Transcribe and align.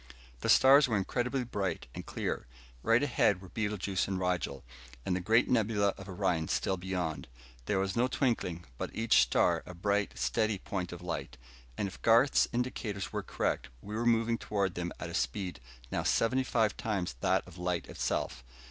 The 0.39 0.49
stars 0.49 0.87
were 0.87 0.97
incredibly 0.97 1.43
bright 1.43 1.85
and 1.93 2.03
clear. 2.03 2.47
Right 2.81 3.03
ahead 3.03 3.39
were 3.39 3.49
Betelguese 3.49 4.07
and 4.07 4.17
Rigel, 4.19 4.63
and 5.05 5.15
the 5.15 5.19
great 5.19 5.47
nebula 5.47 5.89
of 5.95 6.09
Orion 6.09 6.47
still 6.47 6.75
beyond. 6.75 7.27
There 7.67 7.77
was 7.77 7.95
no 7.95 8.07
twinkling, 8.07 8.65
but 8.79 8.89
each 8.95 9.21
star 9.21 9.61
a 9.67 9.75
bright, 9.75 10.17
steady 10.17 10.57
point 10.57 10.91
of 10.91 11.03
light. 11.03 11.37
And 11.77 11.87
if 11.87 12.01
Garth's 12.01 12.47
indicators 12.51 13.13
were 13.13 13.21
correct, 13.21 13.67
we 13.79 13.93
were 13.95 14.07
moving 14.07 14.39
toward 14.39 14.73
them 14.73 14.91
at 14.99 15.11
a 15.11 15.13
speed 15.13 15.59
now 15.91 16.01
seventy 16.01 16.43
five 16.43 16.75
times 16.77 17.13
that 17.21 17.47
of 17.47 17.59
light 17.59 17.87
itself. 17.87 18.43